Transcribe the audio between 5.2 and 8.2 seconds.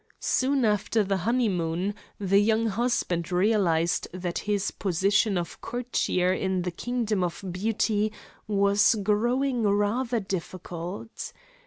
of courtier in the kingdom of beauty